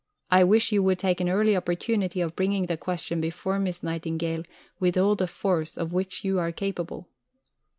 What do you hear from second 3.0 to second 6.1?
before Miss Nightingale with all the force of